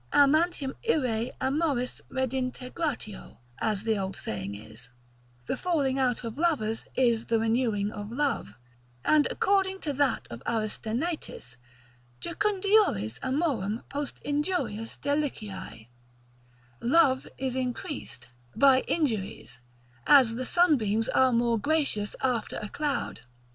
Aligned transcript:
Amantium 0.11 0.73
irae 0.89 1.29
amoris 1.39 2.01
redintegratio, 2.09 3.37
as 3.59 3.83
the 3.83 3.99
old 3.99 4.15
saying 4.17 4.55
is, 4.55 4.89
the 5.45 5.55
falling 5.55 5.99
out 5.99 6.23
of 6.23 6.39
lovers 6.39 6.87
is 6.95 7.27
the 7.27 7.39
renewing 7.39 7.91
of 7.91 8.11
love; 8.11 8.55
and 9.05 9.27
according 9.29 9.79
to 9.81 9.93
that 9.93 10.25
of 10.31 10.41
Aristenaetis, 10.47 11.57
jucundiores 12.19 13.19
amorum 13.19 13.87
post 13.89 14.19
injurias 14.25 14.97
deliciae, 14.99 15.85
love 16.79 17.27
is 17.37 17.55
increased 17.55 18.25
by 18.55 18.81
injuries, 18.87 19.59
as 20.07 20.33
the 20.33 20.45
sunbeams 20.45 21.09
are 21.09 21.31
more 21.31 21.59
gracious 21.59 22.15
after 22.21 22.57
a 22.57 22.69
cloud. 22.69 23.21